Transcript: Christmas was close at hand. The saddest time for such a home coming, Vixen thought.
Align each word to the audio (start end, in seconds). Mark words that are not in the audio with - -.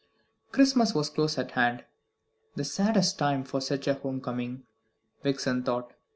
Christmas 0.51 0.95
was 0.95 1.11
close 1.11 1.37
at 1.37 1.51
hand. 1.51 1.83
The 2.55 2.63
saddest 2.65 3.19
time 3.19 3.43
for 3.43 3.61
such 3.61 3.87
a 3.87 3.93
home 3.93 4.19
coming, 4.19 4.63
Vixen 5.21 5.61
thought. 5.61 5.93